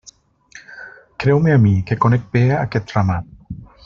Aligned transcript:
Creu-me 1.23 1.53
a 1.57 1.61
mi, 1.67 1.73
que 1.91 1.97
conec 2.05 2.25
bé 2.37 2.43
aquest 2.65 2.95
ramat. 2.97 3.31